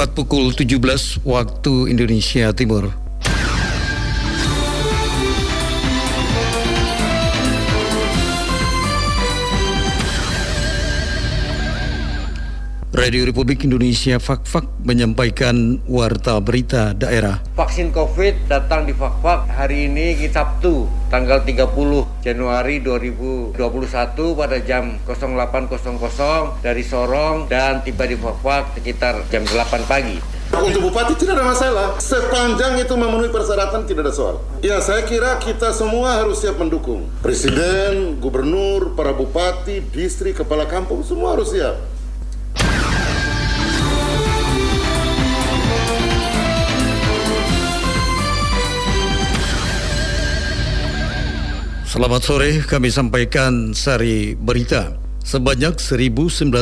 Tepat 0.00 0.16
pukul 0.16 0.48
17 0.56 1.28
waktu 1.28 1.92
Indonesia 1.92 2.48
Timur. 2.56 2.88
Radio 12.96 13.28
Republik 13.28 13.68
Indonesia 13.68 14.16
Fakfak 14.16 14.64
menyampaikan 14.88 15.84
warta 15.84 16.40
berita 16.40 16.96
daerah. 16.96 17.44
Vaksin 17.52 17.92
COVID 17.92 18.48
datang 18.48 18.88
di 18.88 18.96
Fakfak 18.96 19.52
hari 19.52 19.84
ini 19.84 20.16
Sabtu 20.32 20.88
tanggal 21.12 21.44
30 21.44 22.09
Januari 22.20 22.84
2021 22.84 23.56
pada 24.36 24.60
jam 24.60 25.00
08.00 25.08 26.60
dari 26.60 26.84
Sorong 26.84 27.48
dan 27.48 27.80
tiba 27.80 28.04
di 28.04 28.12
Fakfak 28.12 28.76
sekitar 28.76 29.24
jam 29.32 29.40
8 29.48 29.88
pagi. 29.88 30.20
Untuk 30.50 30.90
bupati 30.90 31.14
tidak 31.14 31.40
ada 31.40 31.46
masalah, 31.46 31.86
sepanjang 32.02 32.74
itu 32.76 32.92
memenuhi 32.92 33.30
persyaratan 33.30 33.86
tidak 33.86 34.10
ada 34.10 34.12
soal. 34.12 34.36
Ya 34.60 34.82
saya 34.82 35.06
kira 35.06 35.38
kita 35.38 35.70
semua 35.72 36.20
harus 36.20 36.42
siap 36.42 36.58
mendukung. 36.58 37.06
Presiden, 37.22 38.18
gubernur, 38.18 38.92
para 38.98 39.14
bupati, 39.14 39.80
distrik, 39.80 40.42
kepala 40.42 40.66
kampung 40.66 41.06
semua 41.06 41.38
harus 41.38 41.54
siap. 41.54 41.78
Selamat 51.90 52.22
sore, 52.22 52.62
kami 52.62 52.86
sampaikan 52.86 53.74
sari 53.74 54.38
berita. 54.38 54.94
Sebanyak 55.26 55.82
1.920 55.82 56.54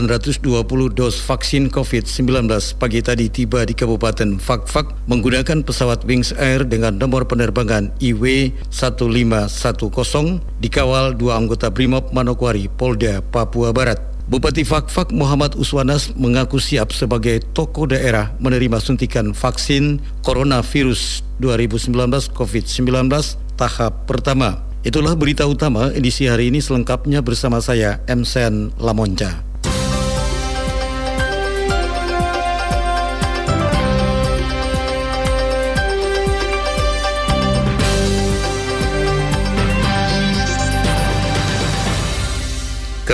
dos 0.97 1.21
vaksin 1.21 1.69
COVID-19 1.69 2.49
pagi 2.81 3.05
tadi 3.05 3.29
tiba 3.29 3.61
di 3.69 3.77
Kabupaten 3.77 4.41
Fakfak 4.41 4.97
menggunakan 5.05 5.61
pesawat 5.61 6.09
Wings 6.09 6.33
Air 6.33 6.65
dengan 6.65 6.97
nomor 6.97 7.29
penerbangan 7.29 7.93
IW1510 8.01 10.41
dikawal 10.65 11.13
dua 11.13 11.37
anggota 11.37 11.69
Brimob 11.69 12.09
Manokwari, 12.17 12.73
Polda, 12.73 13.21
Papua 13.21 13.77
Barat. 13.77 14.01
Bupati 14.33 14.65
Fakfak 14.65 15.13
Muhammad 15.13 15.61
Uswanas 15.61 16.09
mengaku 16.17 16.57
siap 16.57 16.97
sebagai 16.97 17.45
tokoh 17.53 17.93
daerah 17.93 18.33
menerima 18.41 18.81
suntikan 18.81 19.37
vaksin 19.37 20.01
coronavirus 20.25 21.21
2019 21.37 22.33
COVID-19 22.33 23.13
tahap 23.61 24.09
pertama. 24.09 24.68
Itulah 24.87 25.19
berita 25.19 25.43
utama 25.43 25.91
edisi 25.91 26.31
hari 26.31 26.55
ini 26.55 26.63
selengkapnya 26.63 27.19
bersama 27.19 27.59
saya, 27.59 27.99
Emsen 28.07 28.71
Lamonca. 28.79 29.48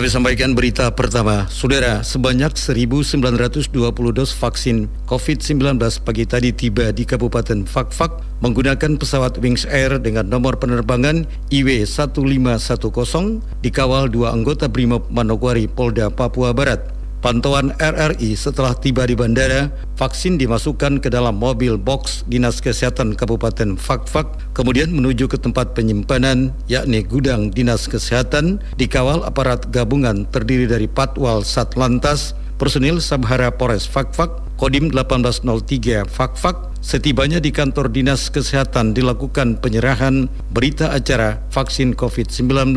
Kami 0.05 0.13
sampaikan 0.21 0.53
berita 0.53 0.93
pertama. 0.93 1.49
Saudara, 1.49 2.05
sebanyak 2.05 2.53
1.920 2.53 3.73
dos 4.13 4.37
vaksin 4.37 4.85
COVID-19 5.09 5.81
pagi 6.05 6.29
tadi 6.29 6.53
tiba 6.53 6.93
di 6.93 7.09
Kabupaten 7.09 7.65
Fakfak 7.65 8.21
menggunakan 8.45 9.01
pesawat 9.01 9.41
Wings 9.41 9.65
Air 9.65 9.97
dengan 9.97 10.29
nomor 10.29 10.61
penerbangan 10.61 11.25
IW1510 11.49 13.41
dikawal 13.65 14.13
dua 14.13 14.37
anggota 14.37 14.69
Brimob 14.69 15.09
Manokwari 15.09 15.65
Polda 15.73 16.13
Papua 16.13 16.53
Barat. 16.53 16.85
Pantauan 17.25 17.73
RRI 17.81 18.37
setelah 18.37 18.77
tiba 18.77 19.09
di 19.09 19.17
bandara, 19.17 19.73
vaksin 19.97 20.37
dimasukkan 20.37 21.01
ke 21.01 21.09
dalam 21.09 21.41
mobil 21.41 21.81
box 21.81 22.21
Dinas 22.29 22.61
Kesehatan 22.61 23.17
Kabupaten 23.17 23.81
Fakfak, 23.81 24.53
kemudian 24.53 24.93
menuju 24.93 25.33
ke 25.33 25.41
tempat 25.41 25.73
penyimpanan, 25.73 26.53
yakni 26.69 27.01
gudang 27.01 27.49
Dinas 27.49 27.89
Kesehatan, 27.89 28.61
dikawal 28.77 29.25
aparat 29.25 29.73
gabungan 29.73 30.29
terdiri 30.29 30.69
dari 30.69 30.85
Patwal 30.85 31.49
Satlantas, 31.49 32.37
personil 32.61 33.01
Sabhara 33.01 33.49
Polres 33.57 33.89
Fakfak, 33.89 34.45
Kodim 34.61 34.93
1803 34.93 36.05
Fakfak, 36.05 36.77
setibanya 36.85 37.41
di 37.41 37.57
kantor 37.57 37.89
Dinas 37.89 38.29
Kesehatan 38.29 38.93
dilakukan 38.93 39.65
penyerahan 39.65 40.29
berita 40.53 40.93
acara 40.93 41.41
vaksin 41.49 41.97
COVID-19 41.97 42.77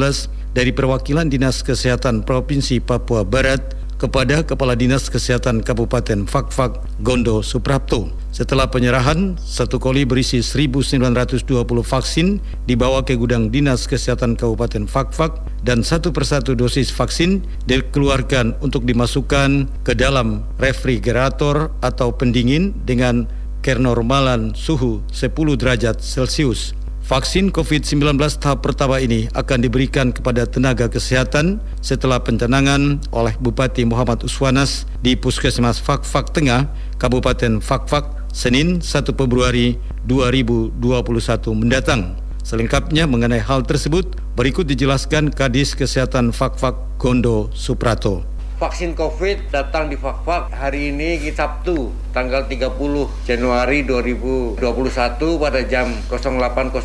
dari 0.55 0.71
perwakilan 0.71 1.27
Dinas 1.27 1.67
Kesehatan 1.67 2.23
Provinsi 2.23 2.79
Papua 2.79 3.27
Barat 3.27 3.86
kepada 3.97 4.45
Kepala 4.45 4.77
Dinas 4.77 5.09
Kesehatan 5.09 5.65
Kabupaten 5.65 6.29
Fakfak 6.29 6.85
Gondo 7.01 7.41
Suprapto. 7.41 8.13
Setelah 8.29 8.69
penyerahan, 8.69 9.33
satu 9.41 9.81
koli 9.81 10.05
berisi 10.05 10.45
1.920 10.45 11.01
vaksin 11.81 12.37
dibawa 12.69 13.01
ke 13.01 13.17
gudang 13.17 13.49
Dinas 13.49 13.89
Kesehatan 13.89 14.37
Kabupaten 14.37 14.85
Fakfak 14.85 15.41
dan 15.65 15.81
satu 15.81 16.13
persatu 16.13 16.53
dosis 16.53 16.93
vaksin 16.93 17.41
dikeluarkan 17.65 18.61
untuk 18.61 18.85
dimasukkan 18.85 19.65
ke 19.81 19.97
dalam 19.97 20.45
refrigerator 20.61 21.73
atau 21.81 22.13
pendingin 22.13 22.77
dengan 22.85 23.25
kenormalan 23.65 24.53
suhu 24.53 25.01
10 25.09 25.33
derajat 25.57 25.97
Celcius. 25.99 26.77
Vaksin 27.07 27.55
COVID-19 27.55 28.19
tahap 28.35 28.67
pertama 28.67 28.99
ini 28.99 29.31
akan 29.31 29.63
diberikan 29.63 30.11
kepada 30.11 30.43
tenaga 30.43 30.91
kesehatan 30.91 31.63
setelah 31.79 32.19
pencanangan 32.19 32.99
oleh 33.15 33.31
Bupati 33.39 33.87
Muhammad 33.87 34.27
Uswanas 34.27 34.83
di 34.99 35.15
Puskesmas 35.15 35.79
Fakfak 35.79 36.35
Tengah, 36.35 36.67
Kabupaten 36.99 37.63
Fakfak, 37.63 38.27
Senin 38.35 38.83
1 38.83 39.15
Februari 39.15 39.79
2021 40.03 40.83
mendatang. 41.55 42.19
Selengkapnya 42.43 43.07
mengenai 43.07 43.39
hal 43.39 43.63
tersebut, 43.63 44.11
berikut 44.35 44.67
dijelaskan 44.67 45.31
Kadis 45.31 45.79
Kesehatan 45.79 46.35
Fakfak 46.35 46.75
Gondo 46.99 47.47
Suprato. 47.55 48.36
Vaksin 48.57 48.97
COVID 48.97 49.53
datang 49.53 49.85
di 49.85 49.93
Fakfak 49.93 50.49
hari 50.49 50.89
ini 50.89 51.21
Sabtu 51.29 51.93
tanggal 52.09 52.49
30 52.49 52.73
Januari 53.29 53.85
2021 53.85 54.57
pada 55.37 55.61
jam 55.61 55.93
08.00 56.09 56.81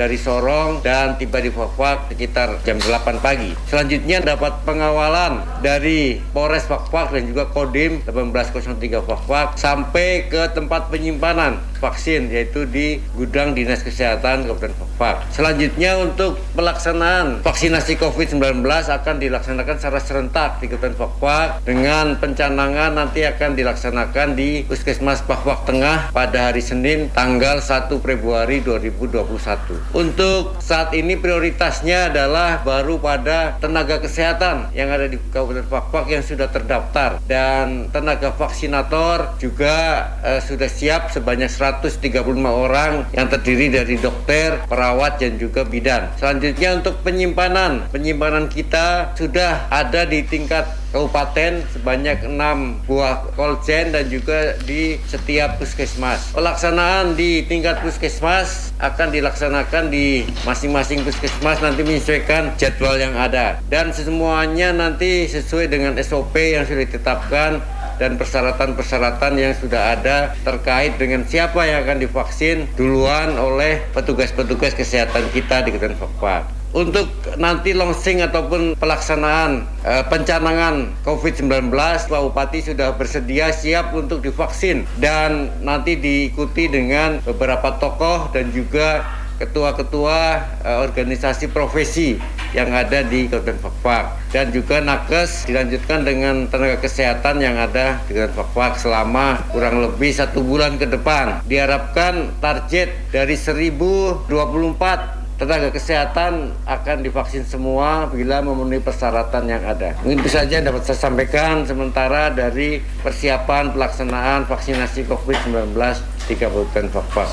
dari 0.00 0.16
Sorong 0.16 0.80
dan 0.80 1.20
tiba 1.20 1.44
di 1.44 1.52
Fakfak 1.52 2.08
sekitar 2.08 2.64
jam 2.64 2.80
8 2.80 3.20
pagi. 3.20 3.52
Selanjutnya 3.68 4.24
dapat 4.24 4.64
pengawalan 4.64 5.60
dari 5.60 6.24
Polres 6.32 6.64
Fakfak 6.64 7.12
dan 7.12 7.28
juga 7.28 7.52
Kodim 7.52 8.00
1803 8.08 9.04
Fakfak 9.04 9.60
sampai 9.60 10.24
ke 10.32 10.56
tempat 10.56 10.88
penyimpanan 10.88 11.60
vaksin 11.78 12.28
yaitu 12.28 12.66
di 12.66 12.98
gudang 13.14 13.54
Dinas 13.54 13.80
Kesehatan 13.86 14.44
Kabupaten 14.44 14.74
Fakfak. 14.74 15.16
Selanjutnya 15.32 15.96
untuk 16.02 16.36
pelaksanaan 16.58 17.40
vaksinasi 17.46 17.96
COVID-19 18.02 18.62
akan 18.66 19.16
dilaksanakan 19.22 19.74
secara 19.78 20.00
serentak 20.02 20.50
di 20.58 20.66
Kabupaten 20.68 20.98
Fakfak 20.98 21.48
dengan 21.62 22.18
pencanangan 22.18 22.98
nanti 22.98 23.22
akan 23.24 23.54
dilaksanakan 23.54 24.34
di 24.34 24.66
Puskesmas 24.66 25.22
Pahwak 25.24 25.64
Tengah 25.64 26.10
pada 26.10 26.50
hari 26.50 26.60
Senin 26.60 27.08
tanggal 27.14 27.62
1 27.62 27.88
Februari 28.02 28.60
2021. 28.60 29.94
Untuk 29.94 30.58
saat 30.58 30.92
ini 30.92 31.14
prioritasnya 31.14 32.10
adalah 32.10 32.60
baru 32.66 32.98
pada 32.98 33.56
tenaga 33.62 34.02
kesehatan 34.02 34.74
yang 34.74 34.90
ada 34.90 35.06
di 35.06 35.16
Kabupaten 35.16 35.70
Pahwak 35.70 36.10
yang 36.10 36.26
sudah 36.26 36.50
terdaftar 36.50 37.22
dan 37.30 37.86
tenaga 37.94 38.34
vaksinator 38.34 39.38
juga 39.38 40.08
eh, 40.24 40.40
sudah 40.42 40.66
siap 40.66 41.12
sebanyak 41.14 41.50
135 41.68 42.24
orang 42.48 43.04
yang 43.12 43.28
terdiri 43.28 43.68
dari 43.68 44.00
dokter, 44.00 44.64
perawat 44.64 45.20
dan 45.20 45.36
juga 45.36 45.68
bidan. 45.68 46.08
Selanjutnya 46.16 46.80
untuk 46.80 47.04
penyimpanan, 47.04 47.92
penyimpanan 47.92 48.48
kita 48.48 49.12
sudah 49.12 49.68
ada 49.68 50.08
di 50.08 50.24
tingkat 50.24 50.64
kabupaten 50.88 51.68
sebanyak 51.76 52.24
6 52.24 52.88
buah 52.88 53.36
cold 53.36 53.60
chain 53.60 53.92
dan 53.92 54.08
juga 54.08 54.56
di 54.64 54.96
setiap 55.04 55.60
puskesmas. 55.60 56.32
Pelaksanaan 56.32 57.12
di 57.12 57.44
tingkat 57.44 57.84
puskesmas 57.84 58.72
akan 58.80 59.12
dilaksanakan 59.12 59.92
di 59.92 60.24
masing-masing 60.48 61.04
puskesmas 61.04 61.60
nanti 61.60 61.84
menyesuaikan 61.84 62.56
jadwal 62.56 62.96
yang 62.96 63.12
ada 63.20 63.60
dan 63.68 63.92
semuanya 63.92 64.72
nanti 64.72 65.28
sesuai 65.28 65.68
dengan 65.68 65.92
SOP 66.00 66.32
yang 66.40 66.64
sudah 66.64 66.88
ditetapkan 66.88 67.60
dan 67.98 68.16
persyaratan-persyaratan 68.16 69.32
yang 69.36 69.52
sudah 69.58 69.98
ada 69.98 70.32
terkait 70.46 70.96
dengan 70.96 71.26
siapa 71.26 71.66
yang 71.66 71.84
akan 71.84 71.98
divaksin 72.00 72.70
duluan 72.78 73.34
oleh 73.36 73.84
petugas-petugas 73.92 74.72
kesehatan 74.72 75.28
kita 75.34 75.66
di 75.66 75.74
Kabupaten 75.74 75.98
Fakfak 75.98 76.58
untuk 76.76 77.08
nanti 77.40 77.72
launching 77.72 78.20
ataupun 78.20 78.76
pelaksanaan 78.76 79.64
e, 79.80 79.92
pencanangan 80.12 81.00
COVID-19, 81.00 81.72
Pak 81.72 82.20
Bupati 82.28 82.60
sudah 82.60 82.92
bersedia 82.92 83.48
siap 83.56 83.96
untuk 83.96 84.20
divaksin 84.20 84.84
dan 85.00 85.48
nanti 85.64 85.96
diikuti 85.96 86.68
dengan 86.68 87.24
beberapa 87.24 87.80
tokoh 87.80 88.28
dan 88.36 88.52
juga 88.52 89.17
ketua-ketua 89.38 90.18
e, 90.66 90.70
organisasi 90.82 91.48
profesi 91.48 92.18
yang 92.52 92.74
ada 92.74 93.06
di 93.06 93.30
Kabupaten 93.30 93.60
Fakfak 93.62 94.04
dan 94.34 94.50
juga 94.50 94.82
nakes 94.82 95.46
dilanjutkan 95.46 96.04
dengan 96.04 96.50
tenaga 96.50 96.82
kesehatan 96.82 97.40
yang 97.40 97.56
ada 97.56 98.02
di 98.04 98.18
Kabupaten 98.18 98.34
Fakfak 98.34 98.72
selama 98.82 99.40
kurang 99.54 99.80
lebih 99.80 100.10
satu 100.10 100.42
bulan 100.42 100.76
ke 100.76 100.90
depan. 100.90 101.40
Diharapkan 101.46 102.34
target 102.42 103.14
dari 103.14 103.38
1024 103.38 105.18
tenaga 105.38 105.70
kesehatan 105.70 106.50
akan 106.66 106.96
divaksin 107.06 107.46
semua 107.46 108.10
bila 108.10 108.42
memenuhi 108.42 108.82
persyaratan 108.82 109.46
yang 109.46 109.62
ada. 109.62 109.94
Mungkin 110.02 110.26
itu 110.26 110.34
saja 110.34 110.58
dapat 110.58 110.82
saya 110.82 110.98
sampaikan 110.98 111.62
sementara 111.62 112.34
dari 112.34 112.82
persiapan 113.06 113.70
pelaksanaan 113.70 114.50
vaksinasi 114.50 115.06
COVID-19 115.06 115.78
di 116.26 116.34
Kabupaten 116.34 116.86
Fakfak. 116.90 117.30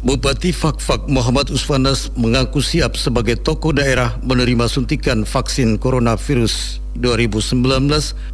Bupati 0.00 0.48
Fakfak 0.48 1.12
Muhammad 1.12 1.52
Usfanas 1.52 2.08
mengaku 2.16 2.64
siap 2.64 2.96
sebagai 2.96 3.36
tokoh 3.36 3.76
daerah 3.76 4.16
menerima 4.24 4.64
suntikan 4.64 5.28
vaksin 5.28 5.76
coronavirus 5.76 6.80
2019 6.96 7.60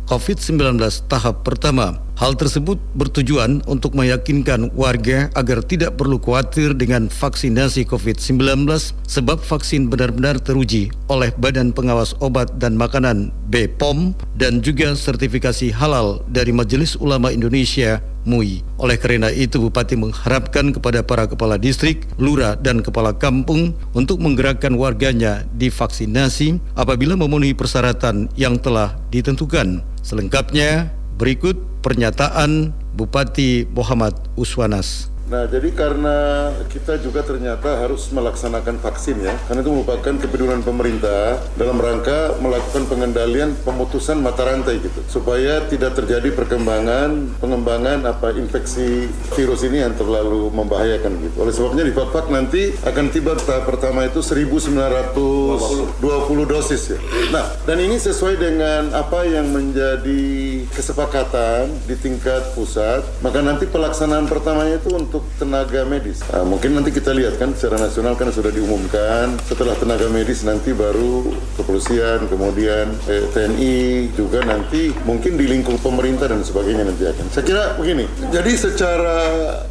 COVID-19 0.06 0.78
tahap 1.10 1.42
pertama. 1.42 2.05
Hal 2.16 2.32
tersebut 2.32 2.80
bertujuan 2.96 3.60
untuk 3.68 3.92
meyakinkan 3.92 4.72
warga 4.72 5.28
agar 5.36 5.60
tidak 5.60 6.00
perlu 6.00 6.16
khawatir 6.16 6.72
dengan 6.72 7.12
vaksinasi 7.12 7.84
COVID-19 7.84 8.64
sebab 9.04 9.36
vaksin 9.36 9.92
benar-benar 9.92 10.40
teruji 10.40 10.88
oleh 11.12 11.28
Badan 11.36 11.76
Pengawas 11.76 12.16
Obat 12.24 12.56
dan 12.56 12.72
Makanan 12.72 13.36
BPOM 13.52 14.16
dan 14.32 14.64
juga 14.64 14.96
sertifikasi 14.96 15.68
halal 15.76 16.24
dari 16.32 16.56
Majelis 16.56 16.96
Ulama 16.96 17.28
Indonesia 17.28 18.00
MUI. 18.24 18.64
Oleh 18.80 18.96
karena 18.96 19.28
itu 19.28 19.60
Bupati 19.60 20.00
mengharapkan 20.00 20.72
kepada 20.72 21.04
para 21.04 21.28
kepala 21.28 21.60
distrik, 21.60 22.08
lurah 22.16 22.56
dan 22.56 22.80
kepala 22.80 23.12
kampung 23.12 23.76
untuk 23.92 24.24
menggerakkan 24.24 24.72
warganya 24.72 25.44
divaksinasi 25.52 26.64
apabila 26.80 27.12
memenuhi 27.12 27.52
persyaratan 27.52 28.32
yang 28.40 28.56
telah 28.56 28.96
ditentukan. 29.12 29.84
Selengkapnya 30.00 30.96
berikut 31.16 31.56
pernyataan 31.80 32.76
Bupati 32.96 33.64
Muhammad 33.72 34.12
Uswanas. 34.36 35.15
Nah, 35.26 35.42
jadi 35.50 35.74
karena 35.74 36.54
kita 36.70 37.02
juga 37.02 37.26
ternyata 37.26 37.82
harus 37.82 38.06
melaksanakan 38.14 38.78
vaksin 38.78 39.26
ya, 39.26 39.34
karena 39.50 39.66
itu 39.66 39.74
merupakan 39.74 40.14
kepedulian 40.22 40.62
pemerintah 40.62 41.42
dalam 41.58 41.82
rangka 41.82 42.38
melakukan 42.38 42.86
pengendalian 42.86 43.58
pemutusan 43.66 44.22
mata 44.22 44.46
rantai 44.46 44.78
gitu, 44.78 45.02
supaya 45.10 45.66
tidak 45.66 45.98
terjadi 45.98 46.30
perkembangan 46.30 47.34
pengembangan 47.42 48.06
apa 48.06 48.38
infeksi 48.38 49.10
virus 49.34 49.66
ini 49.66 49.82
yang 49.82 49.98
terlalu 49.98 50.46
membahayakan 50.54 51.18
gitu. 51.18 51.42
Oleh 51.42 51.50
sebabnya 51.50 51.82
di 51.82 51.90
Fakfak 51.90 52.30
nanti 52.30 52.70
akan 52.86 53.06
tiba 53.10 53.34
tahap 53.34 53.66
pertama 53.66 54.06
itu 54.06 54.22
1920 54.22 55.98
dosis 56.46 56.94
ya. 56.94 56.98
Nah, 57.34 57.50
dan 57.66 57.82
ini 57.82 57.98
sesuai 57.98 58.38
dengan 58.38 58.94
apa 58.94 59.26
yang 59.26 59.50
menjadi 59.50 60.22
kesepakatan 60.70 61.74
di 61.90 61.98
tingkat 61.98 62.54
pusat, 62.54 63.02
maka 63.26 63.42
nanti 63.42 63.66
pelaksanaan 63.66 64.30
pertamanya 64.30 64.78
itu 64.78 64.94
untuk 64.94 65.15
untuk 65.16 65.32
tenaga 65.40 65.80
medis. 65.88 66.20
Nah, 66.28 66.44
mungkin 66.44 66.76
nanti 66.76 66.92
kita 66.92 67.16
lihat 67.16 67.40
kan 67.40 67.56
secara 67.56 67.80
nasional 67.80 68.20
kan 68.20 68.28
sudah 68.28 68.52
diumumkan. 68.52 69.32
Setelah 69.48 69.72
tenaga 69.80 70.12
medis 70.12 70.44
nanti 70.44 70.76
baru 70.76 71.32
kepolisian, 71.56 72.28
kemudian 72.28 72.92
eh, 73.08 73.24
TNI 73.32 74.12
juga 74.12 74.44
nanti 74.44 74.92
mungkin 75.08 75.40
di 75.40 75.48
lingkup 75.48 75.80
pemerintah 75.80 76.28
dan 76.28 76.44
sebagainya 76.44 76.84
nanti 76.84 77.08
akan. 77.08 77.32
Saya 77.32 77.44
kira 77.48 77.64
begini. 77.80 78.04
Jadi 78.28 78.52
secara 78.60 79.18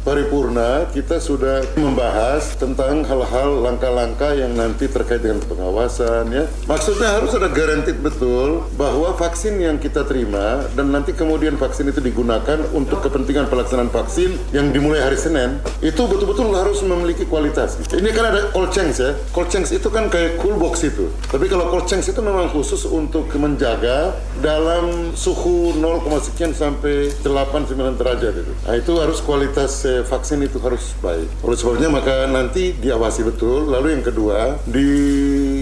paripurna 0.02 0.90
kita 0.90 1.22
sudah 1.22 1.62
membahas 1.78 2.58
tentang 2.58 3.06
hal-hal 3.06 3.62
langkah-langkah 3.62 4.34
yang 4.34 4.50
nanti 4.58 4.90
terkait 4.90 5.22
dengan 5.22 5.38
pengawasan 5.46 6.26
ya. 6.34 6.50
Maksudnya 6.66 7.22
harus 7.22 7.30
ada 7.38 7.46
garansi 7.46 7.94
betul 7.94 8.66
bahwa 8.74 9.14
vaksin 9.14 9.62
yang 9.62 9.78
kita 9.78 10.02
terima 10.02 10.66
dan 10.74 10.90
nanti 10.90 11.14
kemudian 11.14 11.54
vaksin 11.54 11.94
itu 11.94 12.02
digunakan 12.02 12.66
untuk 12.74 12.98
kepentingan 13.06 13.46
pelaksanaan 13.46 13.94
vaksin 13.94 14.34
yang 14.50 14.74
dimulai 14.74 15.06
hari 15.06 15.14
Senin 15.14 15.35
Senin 15.36 15.60
itu 15.84 16.00
betul-betul 16.08 16.48
harus 16.56 16.80
memiliki 16.80 17.28
kualitas. 17.28 17.76
Ini 17.92 18.08
kan 18.16 18.32
ada 18.32 18.48
cold 18.56 18.72
chains 18.72 18.96
ya. 18.96 19.12
Cold 19.36 19.52
chains 19.52 19.68
itu 19.68 19.92
kan 19.92 20.08
kayak 20.08 20.40
cool 20.40 20.56
box 20.56 20.88
itu. 20.88 21.12
Tapi 21.28 21.44
kalau 21.52 21.68
cold 21.68 21.84
chains 21.84 22.08
itu 22.08 22.24
memang 22.24 22.48
khusus 22.48 22.88
untuk 22.88 23.28
menjaga 23.36 24.16
dalam 24.40 25.12
suhu 25.12 25.76
0, 25.76 26.08
sekian 26.24 26.56
sampai 26.56 27.12
8 27.20 27.68
9 27.68 28.00
derajat 28.00 28.32
itu. 28.32 28.52
Nah, 28.64 28.74
itu 28.80 28.92
harus 28.96 29.20
kualitas 29.20 29.84
eh, 29.84 30.00
vaksin 30.08 30.40
itu 30.40 30.56
harus 30.64 30.96
baik. 31.04 31.28
Oleh 31.44 31.58
sebabnya 31.60 31.92
maka 31.92 32.24
nanti 32.24 32.72
diawasi 32.72 33.28
betul. 33.28 33.68
Lalu 33.68 34.00
yang 34.00 34.04
kedua 34.08 34.56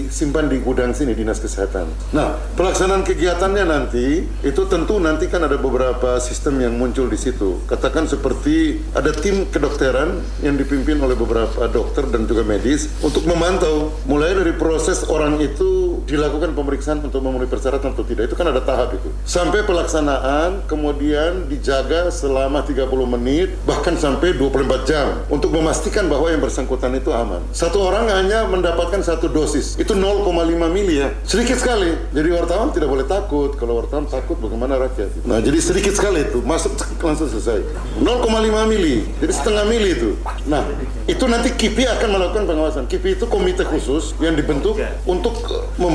disimpan 0.07 0.45
di 0.47 0.61
gudang 0.61 0.93
sini 0.93 1.17
dinas 1.17 1.41
kesehatan. 1.41 1.89
Nah, 2.13 2.37
pelaksanaan 2.53 3.01
kegiatannya 3.01 3.65
nanti 3.65 4.23
itu 4.45 4.61
tentu 4.69 5.01
nanti 5.01 5.25
kan 5.27 5.43
ada 5.43 5.57
beberapa 5.57 6.21
sistem 6.21 6.61
yang 6.61 6.77
muncul 6.77 7.09
di 7.09 7.17
situ. 7.17 7.61
Katakan 7.65 8.05
seperti 8.05 8.81
ada 8.93 9.09
tim 9.11 9.49
kedokteran 9.49 10.21
yang 10.45 10.55
dipimpin 10.55 11.01
oleh 11.01 11.17
beberapa 11.17 11.65
dokter 11.67 12.05
dan 12.09 12.29
juga 12.29 12.45
medis 12.45 12.87
untuk 13.01 13.25
memantau 13.25 13.93
mulai 14.05 14.37
dari 14.37 14.53
proses 14.55 15.03
orang 15.09 15.41
itu 15.41 15.94
dilakukan 16.05 16.53
pemeriksaan 16.53 17.01
untuk 17.01 17.21
memenuhi 17.25 17.49
persyaratan 17.49 17.97
atau 17.97 18.05
tidak 18.05 18.29
itu 18.29 18.35
kan 18.37 18.47
ada 18.49 18.61
tahap 18.61 18.93
itu. 18.93 19.09
Sampai 19.25 19.65
pelaksanaan 19.65 20.69
kemudian 20.69 21.49
dijaga 21.49 22.13
selama 22.13 22.61
30 22.61 22.85
menit 23.17 23.57
bahkan 23.65 23.97
sampai 23.97 24.37
24 24.37 24.85
jam 24.85 25.25
untuk 25.33 25.49
memastikan 25.49 26.05
bahwa 26.05 26.29
yang 26.29 26.41
bersangkutan 26.41 26.93
itu 26.93 27.09
aman. 27.09 27.41
Satu 27.51 27.81
orang 27.81 28.09
hanya 28.13 28.45
mendapatkan 28.45 29.01
satu 29.01 29.27
dosis 29.27 29.75
itu 29.81 29.97
0,5 29.97 30.29
mili 30.69 31.01
ya. 31.01 31.09
Sedikit 31.25 31.57
sekali. 31.57 31.97
Jadi 32.13 32.29
wartawan 32.29 32.69
tidak 32.69 32.89
boleh 32.89 33.05
takut. 33.09 33.57
Kalau 33.57 33.81
wartawan 33.81 34.05
takut 34.05 34.37
bagaimana 34.37 34.77
rakyat 34.77 35.25
nah 35.25 35.41
jadi 35.41 35.57
sedikit 35.57 35.97
sekali 35.97 36.21
itu. 36.21 36.39
Masuk 36.45 36.77
langsung 37.05 37.27
selesai. 37.27 37.65
0,5 37.97 38.71
mili. 38.71 39.09
Jadi 39.17 39.33
setengah 39.33 39.65
mili 39.65 39.89
itu. 39.97 40.09
Nah, 40.45 40.61
itu 41.09 41.25
nanti 41.25 41.49
KIPI 41.53 41.97
akan 41.97 42.09
melakukan 42.13 42.43
pengawasan. 42.45 42.83
KIPI 42.85 43.17
itu 43.17 43.25
komite 43.25 43.65
khusus 43.65 44.13
yang 44.21 44.37
dibentuk 44.37 44.77
untuk 45.09 45.33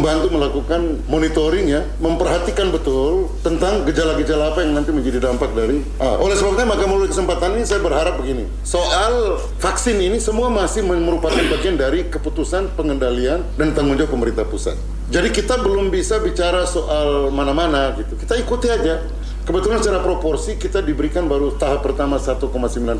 membantu 0.01 0.33
melakukan 0.33 0.81
monitoring 1.05 1.69
ya, 1.69 1.85
memperhatikan 2.01 2.73
betul 2.73 3.29
tentang 3.45 3.85
gejala-gejala 3.85 4.57
apa 4.57 4.65
yang 4.65 4.73
nanti 4.73 4.97
menjadi 4.97 5.29
dampak 5.29 5.53
dari. 5.53 5.85
Ah, 6.01 6.17
oleh 6.17 6.33
sebabnya 6.33 6.65
maka 6.65 6.89
melalui 6.89 7.13
kesempatan 7.13 7.61
ini 7.61 7.69
saya 7.69 7.85
berharap 7.85 8.17
begini. 8.17 8.49
Soal 8.65 9.37
vaksin 9.61 10.01
ini 10.01 10.17
semua 10.17 10.49
masih 10.49 10.81
merupakan 10.89 11.37
bagian 11.53 11.77
dari 11.77 12.09
keputusan 12.09 12.73
pengendalian 12.81 13.45
dan 13.61 13.77
tanggung 13.77 14.01
jawab 14.01 14.17
pemerintah 14.17 14.49
pusat. 14.49 14.81
Jadi 15.13 15.29
kita 15.35 15.61
belum 15.61 15.93
bisa 15.93 16.23
bicara 16.25 16.65
soal 16.65 17.29
mana-mana 17.29 17.93
gitu. 18.01 18.17
Kita 18.17 18.41
ikuti 18.41 18.73
aja. 18.73 19.05
Kebetulan 19.41 19.81
secara 19.81 20.05
proporsi 20.05 20.61
kita 20.61 20.85
diberikan 20.85 21.25
baru 21.25 21.57
tahap 21.57 21.83
pertama 21.83 22.21
1,9 22.21 22.53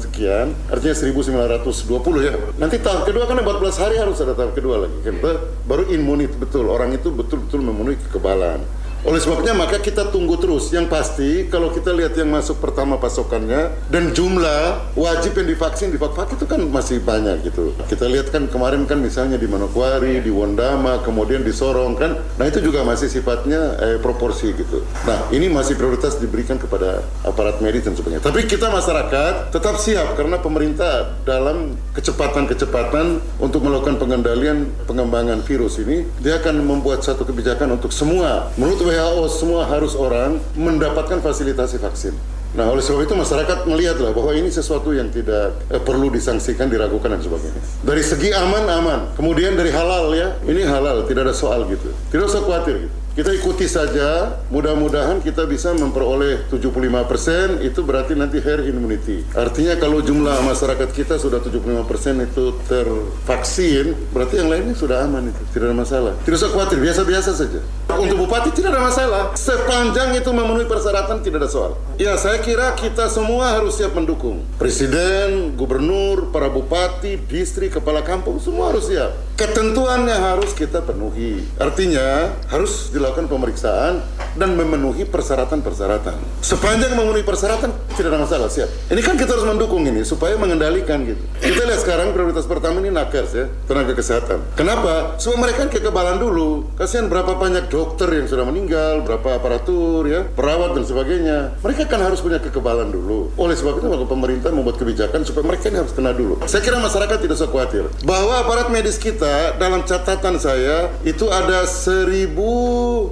sekian, 0.03 0.57
artinya 0.73 0.97
1920 0.97 2.27
ya. 2.27 2.35
Nanti 2.57 2.81
tahap 2.81 3.07
kedua 3.07 3.29
kan 3.29 3.39
14 3.39 3.77
hari 3.77 4.01
harus 4.01 4.19
ada 4.25 4.33
tahap 4.35 4.57
kedua 4.57 4.89
lagi 4.89 4.99
kan. 5.05 5.21
Baru 5.69 5.87
imunit 5.93 6.33
betul, 6.41 6.73
orang 6.73 6.97
itu 6.97 7.13
betul-betul 7.13 7.61
memenuhi 7.61 8.01
kekebalan. 8.09 8.65
Oleh 9.01 9.17
sebabnya 9.17 9.57
maka 9.57 9.81
kita 9.81 10.13
tunggu 10.13 10.37
terus. 10.37 10.69
Yang 10.69 10.87
pasti 10.93 11.49
kalau 11.49 11.73
kita 11.73 11.89
lihat 11.97 12.13
yang 12.21 12.29
masuk 12.29 12.61
pertama 12.61 13.01
pasokannya 13.01 13.73
dan 13.89 14.13
jumlah 14.13 14.93
wajib 14.93 15.41
yang 15.41 15.49
divaksin 15.49 15.89
di 15.89 15.99
itu 16.01 16.45
kan 16.45 16.61
masih 16.69 17.01
banyak 17.01 17.49
gitu. 17.49 17.73
Kita 17.89 18.05
lihat 18.05 18.29
kan 18.29 18.45
kemarin 18.51 18.85
kan 18.85 19.01
misalnya 19.01 19.41
di 19.41 19.49
Manokwari, 19.49 20.21
di 20.21 20.29
Wondama, 20.29 21.01
kemudian 21.01 21.41
di 21.41 21.53
Sorong 21.55 21.97
kan. 21.97 22.21
Nah 22.37 22.45
itu 22.45 22.61
juga 22.61 22.85
masih 22.85 23.09
sifatnya 23.09 23.81
eh, 23.81 23.99
proporsi 24.03 24.53
gitu. 24.53 24.85
Nah 25.09 25.33
ini 25.33 25.49
masih 25.49 25.81
prioritas 25.81 26.21
diberikan 26.21 26.61
kepada 26.61 27.01
aparat 27.25 27.65
medis 27.65 27.89
dan 27.89 27.97
sebagainya. 27.97 28.21
Tapi 28.21 28.45
kita 28.45 28.69
masyarakat 28.69 29.49
tetap 29.49 29.81
siap 29.81 30.13
karena 30.13 30.37
pemerintah 30.37 31.17
dalam 31.25 31.73
kecepatan-kecepatan 31.97 33.41
untuk 33.41 33.65
melakukan 33.65 33.97
pengendalian 33.97 34.69
pengembangan 34.85 35.41
virus 35.45 35.81
ini 35.81 36.05
dia 36.21 36.37
akan 36.41 36.61
membuat 36.65 37.01
satu 37.01 37.25
kebijakan 37.25 37.77
untuk 37.77 37.93
semua 37.95 38.53
menurut 38.61 38.90
WHO 38.91 39.25
semua 39.31 39.63
harus 39.71 39.95
orang 39.95 40.43
mendapatkan 40.59 41.23
fasilitasi 41.23 41.79
vaksin. 41.79 42.15
Nah, 42.51 42.67
oleh 42.67 42.83
sebab 42.83 43.07
itu 43.07 43.15
masyarakat 43.15 43.63
melihatlah 43.71 44.11
bahwa 44.11 44.35
ini 44.35 44.51
sesuatu 44.51 44.91
yang 44.91 45.07
tidak 45.15 45.55
eh, 45.71 45.79
perlu 45.79 46.11
disangsikan, 46.11 46.67
diragukan 46.67 47.15
dan 47.15 47.23
sebagainya. 47.23 47.63
Dari 47.87 48.03
segi 48.03 48.35
aman 48.35 48.67
aman, 48.67 49.01
kemudian 49.15 49.55
dari 49.55 49.71
halal 49.71 50.11
ya, 50.11 50.35
ini 50.43 50.67
halal, 50.67 51.07
tidak 51.07 51.31
ada 51.31 51.35
soal 51.35 51.63
gitu. 51.71 51.95
Tidak 52.11 52.27
usah 52.27 52.43
khawatir 52.43 52.91
gitu. 52.91 53.00
Kita 53.21 53.37
ikuti 53.37 53.69
saja, 53.69 54.41
mudah-mudahan 54.49 55.21
kita 55.21 55.45
bisa 55.45 55.77
memperoleh 55.77 56.49
75% 56.49 57.61
itu 57.61 57.85
berarti 57.85 58.17
nanti 58.17 58.41
herd 58.41 58.65
immunity. 58.65 59.29
Artinya 59.37 59.77
kalau 59.77 60.01
jumlah 60.01 60.41
masyarakat 60.41 60.89
kita 60.89 61.21
sudah 61.21 61.37
75% 61.45 61.85
itu 62.25 62.57
tervaksin, 62.65 63.93
berarti 64.17 64.41
yang 64.41 64.49
lainnya 64.49 64.73
sudah 64.73 65.05
aman 65.05 65.29
itu, 65.29 65.43
tidak 65.53 65.69
ada 65.69 65.77
masalah. 65.77 66.13
Tidak 66.25 66.33
usah 66.33 66.49
khawatir, 66.49 66.81
biasa-biasa 66.81 67.31
saja. 67.37 67.61
Untuk 67.93 68.25
bupati 68.25 68.57
tidak 68.57 68.73
ada 68.73 68.89
masalah, 68.89 69.23
sepanjang 69.37 70.17
itu 70.17 70.33
memenuhi 70.33 70.65
persyaratan 70.65 71.21
tidak 71.21 71.45
ada 71.45 71.51
soal. 71.53 71.77
Ya, 72.01 72.17
saya 72.17 72.41
kira 72.41 72.73
kita 72.73 73.13
semua 73.13 73.53
harus 73.53 73.77
siap 73.77 73.93
mendukung. 73.93 74.41
Presiden, 74.57 75.53
gubernur, 75.61 76.33
para 76.33 76.49
bupati, 76.49 77.21
distrik, 77.29 77.77
kepala 77.77 78.01
kampung, 78.01 78.41
semua 78.41 78.73
harus 78.73 78.89
siap. 78.89 79.13
Ketentuannya 79.37 80.17
harus 80.17 80.57
kita 80.57 80.81
penuhi. 80.81 81.45
Artinya, 81.61 82.33
harus 82.49 82.89
dilakukan 82.89 83.10
pemeriksaan 83.15 84.03
dan 84.39 84.55
memenuhi 84.55 85.03
persyaratan-persyaratan. 85.09 86.17
Sepanjang 86.41 86.95
memenuhi 86.95 87.27
persyaratan, 87.27 87.71
tidak 87.99 88.15
ada 88.15 88.21
masalah, 88.23 88.47
siap. 88.47 88.71
Ini 88.91 89.01
kan 89.03 89.19
kita 89.19 89.35
harus 89.35 89.47
mendukung 89.47 89.83
ini, 89.87 90.07
supaya 90.07 90.39
mengendalikan 90.39 91.03
gitu. 91.03 91.23
Kita 91.43 91.67
lihat 91.67 91.81
sekarang 91.83 92.15
prioritas 92.15 92.47
pertama 92.47 92.79
ini 92.79 92.95
nakes 92.95 93.31
ya, 93.35 93.47
tenaga 93.67 93.93
kesehatan. 93.97 94.55
Kenapa? 94.55 95.19
Supaya 95.19 95.51
mereka 95.51 95.67
kekebalan 95.67 96.23
dulu. 96.23 96.71
Kasihan 96.79 97.11
berapa 97.11 97.35
banyak 97.35 97.67
dokter 97.67 98.07
yang 98.11 98.27
sudah 98.31 98.45
meninggal, 98.47 99.03
berapa 99.03 99.41
aparatur 99.41 100.07
ya, 100.07 100.23
perawat 100.27 100.79
dan 100.79 100.85
sebagainya. 100.87 101.39
Mereka 101.65 101.91
kan 101.91 102.03
harus 102.03 102.21
punya 102.23 102.39
kekebalan 102.39 102.93
dulu. 102.93 103.33
Oleh 103.39 103.57
sebab 103.57 103.81
itu 103.81 103.87
maka 103.89 104.05
pemerintah 104.07 104.51
membuat 104.53 104.77
kebijakan 104.77 105.23
supaya 105.25 105.45
mereka 105.47 105.73
ini 105.73 105.79
harus 105.81 105.95
kena 105.95 106.13
dulu. 106.13 106.39
Saya 106.45 106.61
kira 106.61 106.77
masyarakat 106.83 107.19
tidak 107.23 107.37
usah 107.39 107.51
khawatir 107.51 107.85
bahwa 108.05 108.43
aparat 108.43 108.69
medis 108.69 108.99
kita 109.01 109.57
dalam 109.57 109.87
catatan 109.87 110.37
saya 110.37 110.93
itu 111.07 111.31
ada 111.31 111.65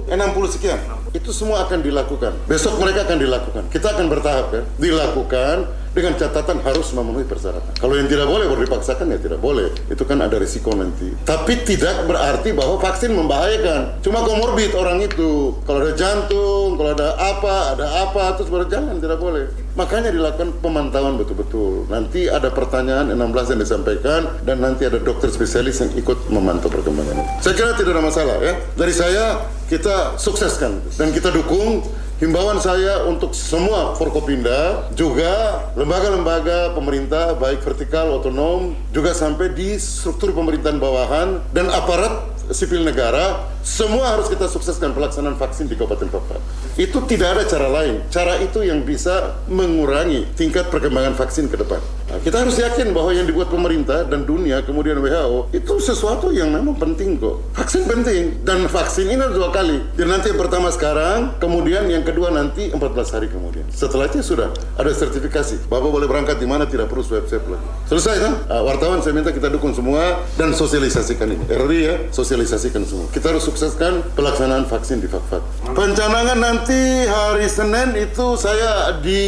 1060 0.07 0.55
sekian. 0.55 0.79
Itu 1.13 1.33
semua 1.33 1.65
akan 1.65 1.81
dilakukan. 1.81 2.33
Besok 2.45 2.77
mereka 2.77 3.05
akan 3.09 3.17
dilakukan. 3.17 3.63
Kita 3.73 3.97
akan 3.97 4.05
bertahap 4.09 4.45
kan. 4.53 4.63
Dilakukan 4.77 5.55
dengan 5.93 6.13
catatan 6.15 6.61
harus 6.61 6.93
memenuhi 6.93 7.25
persyaratan. 7.25 7.73
Kalau 7.77 7.93
yang 7.97 8.05
tidak 8.05 8.29
boleh 8.29 8.45
baru 8.45 8.61
dipaksakan 8.65 9.13
ya 9.13 9.19
tidak 9.19 9.39
boleh. 9.41 9.73
Itu 9.89 10.05
kan 10.05 10.21
ada 10.21 10.37
risiko 10.37 10.73
nanti. 10.77 11.09
Tapi 11.25 11.65
tidak 11.65 12.05
berarti 12.05 12.53
bahwa 12.53 12.77
vaksin 12.77 13.11
membahayakan. 13.13 14.01
Cuma 14.05 14.21
komorbid 14.21 14.77
orang 14.77 15.01
itu. 15.01 15.57
Kalau 15.65 15.79
ada 15.81 15.93
jantung, 15.97 16.77
kalau 16.77 16.91
ada 16.93 17.17
apa, 17.17 17.77
ada 17.77 17.85
apa, 18.05 18.37
terus 18.37 18.49
baru 18.53 18.69
jangan 18.69 19.01
tidak 19.01 19.17
boleh. 19.17 19.49
Makanya 19.73 20.13
dilakukan 20.13 20.59
pemantauan 20.61 21.17
betul-betul. 21.17 21.89
Nanti 21.89 22.29
ada 22.29 22.51
pertanyaan 22.53 23.09
16 23.15 23.53
yang 23.55 23.59
disampaikan 23.61 24.21
dan 24.45 24.61
nanti 24.61 24.85
ada 24.85 24.99
dokter 25.01 25.31
spesialis 25.31 25.81
yang 25.81 25.91
ikut 25.97 26.29
memantau 26.29 26.69
perkembangannya. 26.69 27.41
Saya 27.41 27.53
kira 27.57 27.73
tidak 27.73 27.97
ada 27.97 28.03
masalah 28.03 28.37
ya. 28.43 28.53
Dari 28.75 28.93
saya 28.93 29.41
kita 29.69 30.17
sukseskan 30.17 30.81
dan 30.97 31.13
kita 31.13 31.29
dukung 31.29 31.85
Himbauan 32.19 32.59
saya 32.59 33.07
untuk 33.07 33.31
semua 33.31 33.95
Forkopinda, 33.95 34.91
juga 34.91 35.63
lembaga-lembaga 35.79 36.75
pemerintah, 36.75 37.31
baik 37.39 37.63
vertikal, 37.63 38.11
otonom, 38.11 38.75
juga 38.91 39.15
sampai 39.15 39.55
di 39.55 39.79
struktur 39.79 40.35
pemerintahan 40.35 40.83
bawahan 40.83 41.39
dan 41.55 41.71
aparat 41.71 42.27
sipil 42.51 42.83
negara, 42.83 43.47
semua 43.63 44.19
harus 44.19 44.27
kita 44.27 44.51
sukseskan 44.51 44.91
pelaksanaan 44.91 45.39
vaksin 45.39 45.71
di 45.71 45.79
Kabupaten 45.79 46.11
Papua. 46.11 46.43
Itu 46.75 47.07
tidak 47.07 47.39
ada 47.39 47.43
cara 47.47 47.67
lain. 47.71 48.03
Cara 48.11 48.35
itu 48.43 48.67
yang 48.67 48.83
bisa 48.83 49.39
mengurangi 49.47 50.27
tingkat 50.35 50.67
perkembangan 50.67 51.15
vaksin 51.15 51.47
ke 51.47 51.55
depan. 51.55 51.79
Nah, 52.09 52.17
kita 52.25 52.41
harus 52.41 52.57
yakin 52.57 52.89
bahwa 52.89 53.13
yang 53.13 53.29
dibuat 53.29 53.53
pemerintah 53.53 54.01
dan 54.01 54.25
dunia, 54.25 54.65
kemudian 54.65 54.97
WHO, 54.97 55.53
itu 55.53 55.77
sesuatu 55.77 56.33
yang 56.33 56.49
memang 56.49 56.73
penting 56.73 57.21
kok. 57.21 57.37
Vaksin 57.53 57.85
penting, 57.85 58.41
dan 58.41 58.65
vaksin 58.65 59.13
ini 59.13 59.21
dua 59.29 59.53
kali. 59.53 59.77
Dan 59.93 60.09
nanti 60.09 60.33
yang 60.33 60.41
pertama 60.41 60.73
sekarang, 60.73 61.37
kemudian 61.37 61.85
yang 61.85 62.01
kedua 62.01 62.33
nanti 62.33 62.73
14 62.73 63.13
hari 63.13 63.29
kemudian. 63.29 63.69
Setelah 63.69 64.09
itu 64.09 64.25
sudah 64.25 64.49
ada 64.73 64.89
sertifikasi. 64.89 65.69
Bapak 65.69 65.85
boleh 65.85 66.09
berangkat 66.09 66.41
di 66.41 66.49
mana, 66.49 66.65
tidak 66.65 66.89
perlu 66.89 67.05
swab-swab 67.05 67.45
lagi. 67.45 67.67
Selesai 67.85 68.15
kan? 68.17 68.33
Nah, 68.49 68.61
wartawan 68.65 69.05
saya 69.05 69.13
minta 69.13 69.29
kita 69.29 69.53
dukung 69.53 69.77
semua 69.77 70.25
dan 70.33 70.49
sosialisasikan 70.57 71.29
ini. 71.29 71.45
RRI 71.45 71.79
ya, 71.85 71.95
sosialisasikan 72.09 72.89
semua. 72.89 73.05
Kita 73.13 73.29
harus 73.29 73.45
sukseskan 73.45 74.01
pelaksanaan 74.17 74.65
vaksin 74.65 74.97
di 74.97 75.05
Fakfak. 75.05 75.45
Pencanangan 75.77 76.41
nanti 76.41 77.05
hari 77.05 77.45
Senin 77.45 77.93
itu 77.93 78.33
saya 78.33 78.97
di 78.97 79.21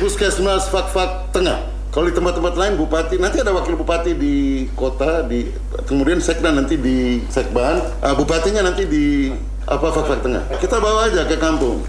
Puskesmas 0.00 0.72
Fakfak 0.72 1.25
Tengah. 1.36 1.58
Kalau 1.92 2.08
di 2.08 2.16
tempat-tempat 2.16 2.54
lain 2.56 2.80
bupati 2.80 3.20
nanti 3.20 3.44
ada 3.44 3.52
wakil 3.52 3.76
bupati 3.76 4.16
di 4.16 4.64
kota 4.72 5.20
di 5.20 5.44
kemudian 5.84 6.16
sekda 6.16 6.48
nanti 6.48 6.80
di 6.80 7.20
sekban, 7.28 7.76
uh, 8.00 8.16
bupatinya 8.16 8.64
nanti 8.64 8.88
di 8.88 9.28
apa 9.68 9.92
Fakfak 9.92 10.24
Tengah. 10.24 10.56
Kita 10.56 10.80
bawa 10.80 11.12
aja 11.12 11.28
ke 11.28 11.36
kampung. 11.36 11.84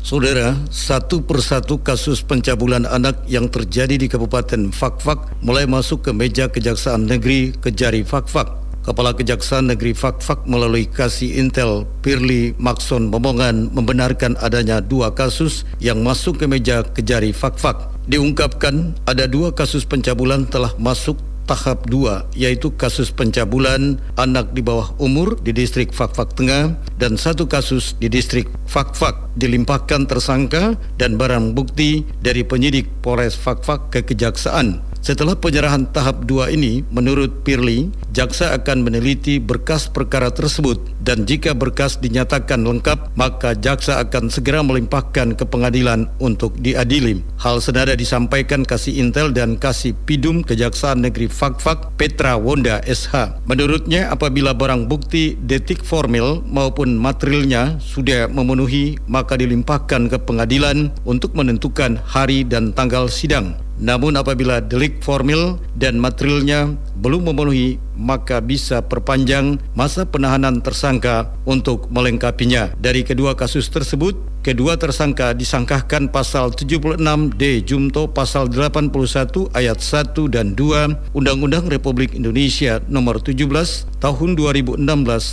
Saudara, 0.00 0.56
satu 0.68 1.24
persatu 1.24 1.80
kasus 1.80 2.24
pencabulan 2.24 2.84
anak 2.88 3.28
yang 3.28 3.48
terjadi 3.48 3.96
di 3.96 4.08
Kabupaten 4.08 4.72
Fakfak 4.72 5.36
mulai 5.44 5.64
masuk 5.64 6.04
ke 6.04 6.16
meja 6.16 6.48
Kejaksaan 6.52 7.08
Negeri 7.08 7.56
Kejari 7.56 8.04
Fakfak. 8.04 8.61
Kepala 8.82 9.14
Kejaksaan 9.14 9.70
Negeri 9.70 9.94
Fakfak 9.94 10.42
melalui 10.42 10.90
Kasih 10.90 11.38
Intel 11.38 11.86
Pirli 12.02 12.50
Makson 12.58 13.14
Momongan 13.14 13.70
membenarkan 13.70 14.34
adanya 14.42 14.82
dua 14.82 15.14
kasus 15.14 15.62
yang 15.78 16.02
masuk 16.02 16.42
ke 16.42 16.50
meja 16.50 16.82
Kejari 16.82 17.30
Fakfak. 17.30 17.78
Diungkapkan 18.10 18.98
ada 19.06 19.30
dua 19.30 19.54
kasus 19.54 19.86
pencabulan 19.86 20.50
telah 20.50 20.74
masuk 20.82 21.14
tahap 21.46 21.86
dua 21.86 22.26
yaitu 22.34 22.74
kasus 22.74 23.14
pencabulan 23.14 24.02
anak 24.18 24.50
di 24.50 24.66
bawah 24.66 24.90
umur 24.98 25.38
di 25.38 25.54
distrik 25.54 25.94
Fakfak 25.94 26.34
Tengah 26.34 26.74
dan 26.98 27.14
satu 27.14 27.46
kasus 27.46 27.94
di 28.02 28.10
distrik 28.10 28.50
Fakfak 28.66 29.14
dilimpahkan 29.38 30.10
tersangka 30.10 30.74
dan 30.98 31.14
barang 31.14 31.54
bukti 31.54 32.02
dari 32.18 32.42
penyidik 32.42 32.90
Polres 32.98 33.38
Fakfak 33.38 33.94
ke 33.94 34.02
kejaksaan. 34.02 34.91
Setelah 35.02 35.34
penyerahan 35.34 35.90
tahap 35.90 36.30
dua 36.30 36.46
ini, 36.54 36.86
menurut 36.94 37.42
Pirli, 37.42 37.90
jaksa 38.14 38.54
akan 38.54 38.86
meneliti 38.86 39.42
berkas 39.42 39.90
perkara 39.90 40.30
tersebut 40.30 40.78
dan 41.02 41.26
jika 41.26 41.58
berkas 41.58 41.98
dinyatakan 41.98 42.62
lengkap, 42.62 43.10
maka 43.18 43.58
jaksa 43.58 43.98
akan 43.98 44.30
segera 44.30 44.62
melimpahkan 44.62 45.34
ke 45.34 45.42
pengadilan 45.42 46.06
untuk 46.22 46.54
diadili. 46.62 47.18
Hal 47.42 47.58
senada 47.58 47.98
disampaikan 47.98 48.62
Kasih 48.62 49.02
Intel 49.02 49.34
dan 49.34 49.58
Kasih 49.58 49.90
Pidum 50.06 50.46
Kejaksaan 50.46 51.02
Negeri 51.02 51.26
Fakfak 51.26 51.98
Petra 51.98 52.38
Wonda 52.38 52.78
SH. 52.86 53.42
Menurutnya, 53.50 54.06
apabila 54.06 54.54
barang 54.54 54.86
bukti 54.86 55.34
detik 55.34 55.82
formil 55.82 56.46
maupun 56.46 56.94
materialnya 56.94 57.82
sudah 57.82 58.30
memenuhi, 58.30 59.02
maka 59.10 59.34
dilimpahkan 59.34 60.14
ke 60.14 60.18
pengadilan 60.22 60.94
untuk 61.02 61.34
menentukan 61.34 61.98
hari 62.06 62.46
dan 62.46 62.70
tanggal 62.70 63.10
sidang. 63.10 63.58
Namun 63.82 64.14
apabila 64.14 64.62
delik 64.62 65.02
formil 65.02 65.58
dan 65.74 65.98
materialnya 65.98 66.78
belum 67.02 67.26
memenuhi, 67.26 67.82
maka 67.98 68.38
bisa 68.38 68.78
perpanjang 68.78 69.58
masa 69.74 70.06
penahanan 70.06 70.62
tersangka 70.62 71.34
untuk 71.42 71.90
melengkapinya. 71.90 72.70
Dari 72.78 73.02
kedua 73.02 73.34
kasus 73.34 73.66
tersebut, 73.74 74.14
kedua 74.46 74.78
tersangka 74.78 75.34
disangkakan 75.34 76.14
pasal 76.14 76.54
76D 76.54 77.66
Jumto 77.66 78.06
pasal 78.06 78.46
81 78.46 79.50
ayat 79.50 79.82
1 79.82 80.30
dan 80.30 80.54
2 80.54 81.18
Undang-Undang 81.18 81.66
Republik 81.66 82.14
Indonesia 82.14 82.78
nomor 82.86 83.18
17 83.18 83.50
tahun 83.98 84.30
2016 84.38 84.78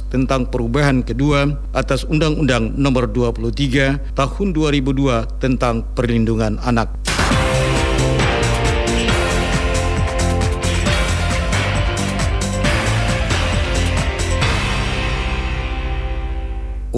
tentang 0.10 0.50
perubahan 0.50 1.06
kedua 1.06 1.54
atas 1.78 2.02
Undang-Undang 2.02 2.82
nomor 2.82 3.14
23 3.14 4.18
tahun 4.18 4.48
2002 4.58 5.38
tentang 5.38 5.86
perlindungan 5.94 6.58
anak. 6.66 7.19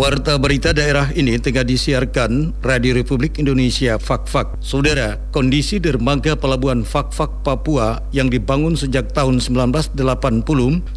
Warta 0.01 0.33
berita 0.41 0.73
daerah 0.73 1.13
ini 1.13 1.37
tengah 1.37 1.61
disiarkan 1.61 2.57
Radio 2.65 2.97
Republik 2.97 3.37
Indonesia 3.37 4.01
Fakfak. 4.01 4.57
Saudara, 4.57 5.21
kondisi 5.29 5.77
dermaga 5.77 6.33
pelabuhan 6.33 6.81
Fakfak 6.81 7.45
Papua 7.45 8.01
yang 8.09 8.25
dibangun 8.25 8.73
sejak 8.73 9.13
tahun 9.13 9.37
1980 9.37 9.93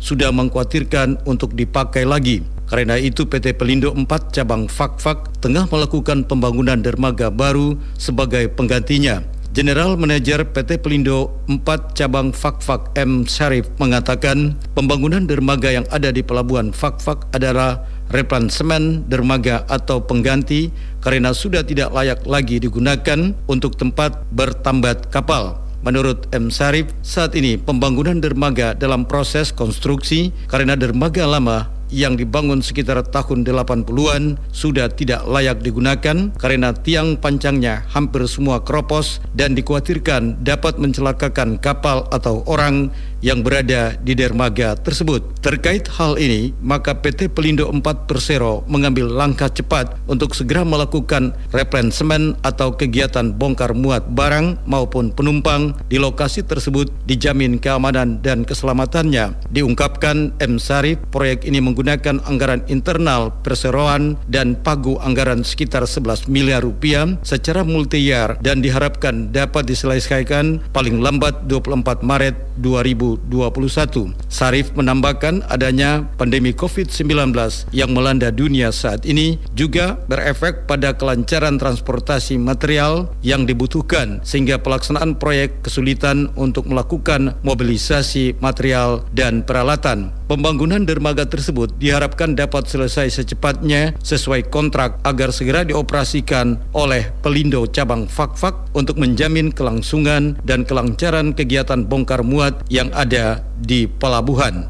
sudah 0.01 0.33
mengkhawatirkan 0.33 1.21
untuk 1.29 1.53
dipakai 1.53 2.09
lagi. 2.09 2.49
Karena 2.65 2.97
itu 2.97 3.29
PT 3.29 3.61
Pelindo 3.61 3.93
4 3.93 4.09
cabang 4.33 4.73
Fakfak 4.73 5.37
tengah 5.45 5.69
melakukan 5.69 6.25
pembangunan 6.25 6.81
dermaga 6.81 7.29
baru 7.29 7.77
sebagai 8.01 8.49
penggantinya. 8.57 9.21
General 9.55 9.95
Manager 9.95 10.43
PT 10.51 10.83
Pelindo 10.83 11.31
4 11.47 11.95
cabang 11.95 12.35
Fakfak 12.35 12.91
M. 12.99 13.23
Syarif 13.23 13.71
mengatakan 13.79 14.59
pembangunan 14.75 15.23
dermaga 15.31 15.71
yang 15.71 15.87
ada 15.95 16.11
di 16.11 16.27
pelabuhan 16.27 16.75
Fakfak 16.75 17.31
adalah 17.31 17.87
replansemen 18.11 19.07
dermaga 19.09 19.65
atau 19.69 20.03
pengganti 20.05 20.75
karena 21.05 21.33
sudah 21.33 21.65
tidak 21.65 21.93
layak 21.93 22.25
lagi 22.25 22.61
digunakan 22.61 23.37
untuk 23.49 23.77
tempat 23.77 24.25
bertambat 24.33 25.13
kapal. 25.13 25.61
Menurut 25.85 26.25
M. 26.33 26.49
Sarif, 26.49 26.89
saat 27.05 27.37
ini 27.37 27.61
pembangunan 27.61 28.17
dermaga 28.17 28.73
dalam 28.73 29.05
proses 29.05 29.53
konstruksi 29.53 30.33
karena 30.49 30.81
dermaga 30.81 31.29
lama 31.29 31.69
yang 31.93 32.19
dibangun 32.19 32.59
sekitar 32.59 32.99
tahun 33.07 33.47
80-an 33.47 34.41
sudah 34.51 34.91
tidak 34.91 35.23
layak 35.31 35.63
digunakan 35.63 36.33
karena 36.35 36.75
tiang 36.75 37.15
pancangnya 37.15 37.87
hampir 37.93 38.27
semua 38.27 38.65
keropos 38.67 39.23
dan 39.37 39.55
dikhawatirkan 39.55 40.43
dapat 40.43 40.81
mencelakakan 40.81 41.61
kapal 41.63 42.11
atau 42.11 42.43
orang 42.51 42.91
yang 43.25 43.41
berada 43.41 43.97
di 44.05 44.13
dermaga 44.13 44.77
tersebut. 44.77 45.25
Terkait 45.41 45.89
hal 45.97 46.21
ini, 46.21 46.53
maka 46.61 46.93
PT 46.93 47.33
Pelindo 47.33 47.73
4 47.73 47.81
Persero 48.05 48.61
mengambil 48.69 49.09
langkah 49.09 49.49
cepat 49.49 49.97
untuk 50.05 50.37
segera 50.37 50.61
melakukan 50.61 51.33
replensemen 51.49 52.37
atau 52.45 52.77
kegiatan 52.77 53.33
bongkar 53.33 53.73
muat 53.73 54.05
barang 54.13 54.69
maupun 54.69 55.09
penumpang 55.09 55.73
di 55.89 55.97
lokasi 55.97 56.45
tersebut 56.45 56.93
dijamin 57.09 57.57
keamanan 57.57 58.21
dan 58.21 58.45
keselamatannya. 58.45 59.33
Diungkapkan 59.49 60.37
M. 60.45 60.61
Sarif, 60.61 61.01
proyek 61.09 61.49
ini 61.49 61.65
menggunakan 61.65 62.21
anggaran 62.29 62.61
internal 62.69 63.33
perseroan 63.41 64.21
dan 64.29 64.53
pagu 64.61 65.01
anggaran 65.01 65.41
sekitar 65.41 65.89
11 65.89 66.29
miliar 66.29 66.61
rupiah 66.61 67.17
secara 67.25 67.65
multi-year 67.65 68.37
dan 68.45 68.61
diharapkan 68.61 69.33
dapat 69.33 69.65
diselesaikan 69.65 70.61
paling 70.77 71.01
lambat 71.01 71.49
24 71.49 72.05
Maret 72.05 72.37
2020. 72.61 73.14
2021. 73.31 74.15
Sarif 74.27 74.73
menambahkan 74.75 75.47
adanya 75.51 76.07
pandemi 76.17 76.51
COVID-19 76.55 77.35
yang 77.71 77.91
melanda 77.93 78.31
dunia 78.35 78.71
saat 78.75 79.07
ini 79.07 79.39
juga 79.55 80.01
berefek 80.07 80.67
pada 80.67 80.95
kelancaran 80.97 81.57
transportasi 81.61 82.39
material 82.41 83.13
yang 83.23 83.47
dibutuhkan 83.47 84.23
sehingga 84.27 84.59
pelaksanaan 84.61 85.17
proyek 85.19 85.63
kesulitan 85.63 86.31
untuk 86.35 86.67
melakukan 86.67 87.37
mobilisasi 87.47 88.39
material 88.41 89.07
dan 89.15 89.45
peralatan. 89.47 90.13
Pembangunan 90.25 90.89
dermaga 90.89 91.29
tersebut 91.29 91.77
diharapkan 91.77 92.33
dapat 92.33 92.65
selesai 92.65 93.13
secepatnya 93.13 93.93
sesuai 94.01 94.49
kontrak 94.49 94.97
agar 95.05 95.29
segera 95.37 95.69
dioperasikan 95.69 96.65
oleh 96.73 97.13
Pelindo 97.21 97.69
cabang 97.69 98.09
Fakfak 98.09 98.73
untuk 98.73 98.97
menjamin 98.97 99.53
kelangsungan 99.53 100.41
dan 100.41 100.65
kelancaran 100.65 101.37
kegiatan 101.37 101.85
bongkar 101.85 102.25
muat 102.25 102.57
yang 102.73 102.89
ada 102.97 103.45
di 103.61 103.85
pelabuhan. 103.85 104.65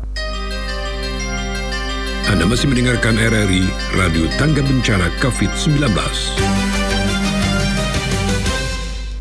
Anda 2.27 2.51
masih 2.51 2.67
mendengarkan 2.67 3.15
RRI 3.15 3.95
Radio 3.95 4.27
Tangga 4.35 4.67
Bencana 4.67 5.07
COVID-19. 5.23 5.87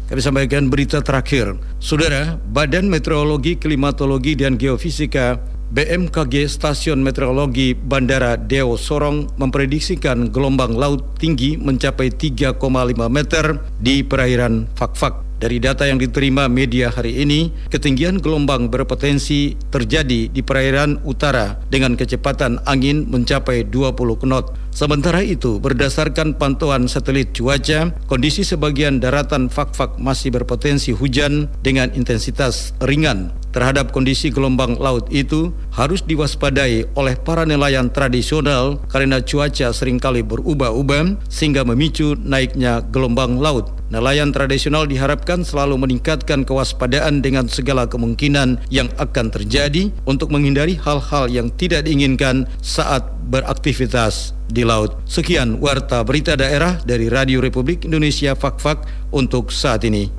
Kami 0.09 0.21
sampaikan 0.21 0.65
berita 0.69 0.97
terakhir. 1.05 1.61
Saudara, 1.77 2.41
Badan 2.41 2.89
Meteorologi, 2.89 3.57
Klimatologi, 3.57 4.33
dan 4.33 4.57
Geofisika 4.57 5.52
BMKG 5.73 6.45
Stasiun 6.45 7.01
Meteorologi 7.01 7.73
Bandara 7.73 8.37
Deo 8.37 8.77
Sorong 8.77 9.33
memprediksikan 9.41 10.29
gelombang 10.29 10.77
laut 10.77 11.17
tinggi 11.17 11.57
mencapai 11.57 12.13
3,5 12.13 12.61
meter 13.09 13.57
di 13.81 14.05
perairan 14.05 14.69
Fakfak. 14.77 15.22
Dari 15.43 15.59
data 15.59 15.83
yang 15.83 15.99
diterima 15.99 16.47
media 16.47 16.87
hari 16.87 17.19
ini, 17.19 17.51
ketinggian 17.67 18.23
gelombang 18.23 18.71
berpotensi 18.71 19.59
terjadi 19.75 20.31
di 20.31 20.39
perairan 20.39 21.03
utara 21.03 21.59
dengan 21.67 21.99
kecepatan 21.99 22.63
angin 22.63 23.11
mencapai 23.11 23.67
20 23.67 24.23
knot. 24.23 24.55
Sementara 24.71 25.19
itu, 25.19 25.59
berdasarkan 25.59 26.39
pantauan 26.39 26.87
satelit 26.87 27.35
cuaca, 27.35 27.91
kondisi 28.07 28.47
sebagian 28.47 29.03
daratan 29.03 29.51
fak-fak 29.51 29.99
masih 29.99 30.31
berpotensi 30.31 30.95
hujan 30.95 31.51
dengan 31.59 31.91
intensitas 31.91 32.71
ringan. 32.79 33.35
Terhadap 33.53 33.93
kondisi 33.93 34.33
gelombang 34.33 34.81
laut 34.81 35.11
itu 35.13 35.53
harus 35.75 36.01
diwaspadai 36.01 36.89
oleh 36.97 37.13
para 37.21 37.45
nelayan 37.45 37.93
tradisional 37.93 38.81
karena 38.89 39.21
cuaca 39.21 39.69
sering 39.69 40.01
kali 40.01 40.25
berubah-ubah 40.25 41.29
sehingga 41.29 41.61
memicu 41.61 42.17
naiknya 42.17 42.81
gelombang 42.89 43.37
laut. 43.37 43.82
Nelayan 43.93 44.33
tradisional 44.33 44.89
diharapkan 44.89 45.45
selalu 45.45 45.77
meningkatkan 45.77 46.49
kewaspadaan 46.49 47.21
dengan 47.21 47.45
segala 47.45 47.85
kemungkinan 47.85 48.65
yang 48.73 48.89
akan 48.97 49.29
terjadi 49.29 49.93
untuk 50.09 50.33
menghindari 50.33 50.73
hal-hal 50.81 51.29
yang 51.29 51.53
tidak 51.53 51.85
diinginkan 51.85 52.49
saat 52.57 53.05
beraktivitas 53.29 54.33
di 54.49 54.65
laut. 54.65 54.97
Sekian 55.05 55.61
warta 55.61 56.01
berita 56.01 56.33
daerah 56.33 56.81
dari 56.81 57.05
Radio 57.05 57.37
Republik 57.37 57.85
Indonesia 57.85 58.33
Fak-Fak 58.33 59.13
untuk 59.13 59.53
saat 59.53 59.85
ini. 59.85 60.09